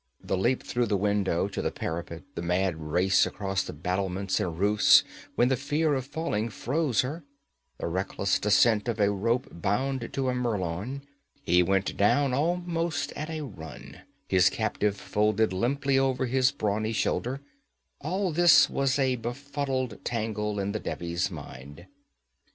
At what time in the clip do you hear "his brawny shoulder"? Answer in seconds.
16.25-17.39